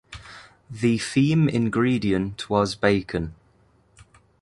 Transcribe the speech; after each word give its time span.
The 0.67 0.97
theme 0.97 1.47
ingredient 1.47 2.49
was 2.49 2.73
bacon. 2.73 3.35